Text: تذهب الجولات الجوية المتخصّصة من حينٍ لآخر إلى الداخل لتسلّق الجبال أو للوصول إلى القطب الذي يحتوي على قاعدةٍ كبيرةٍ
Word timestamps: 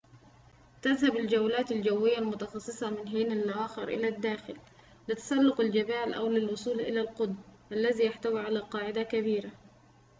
تذهب 0.81 1.17
الجولات 1.17 1.71
الجوية 1.71 2.17
المتخصّصة 2.17 2.89
من 2.89 3.09
حينٍ 3.09 3.33
لآخر 3.41 3.87
إلى 3.87 4.07
الداخل 4.07 4.57
لتسلّق 5.07 5.61
الجبال 5.61 6.13
أو 6.13 6.27
للوصول 6.29 6.79
إلى 6.79 7.01
القطب 7.01 7.35
الذي 7.71 8.05
يحتوي 8.05 8.39
على 8.41 8.59
قاعدةٍ 8.59 9.03
كبيرةٍ 9.03 9.51